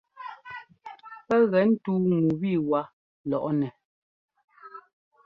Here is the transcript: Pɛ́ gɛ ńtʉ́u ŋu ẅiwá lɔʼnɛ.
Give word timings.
Pɛ́ 1.27 1.39
gɛ 1.51 1.59
ńtʉ́u 1.69 1.95
ŋu 2.07 2.17
ẅiwá 2.43 2.81
lɔʼnɛ. 3.29 3.67